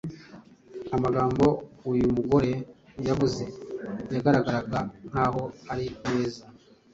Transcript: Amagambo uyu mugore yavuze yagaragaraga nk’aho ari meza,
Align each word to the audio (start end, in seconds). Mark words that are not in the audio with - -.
Amagambo 0.95 1.45
uyu 1.91 2.05
mugore 2.15 2.51
yavuze 3.07 3.43
yagaragaraga 4.13 4.79
nk’aho 5.09 5.43
ari 5.71 5.85
meza, 6.07 6.43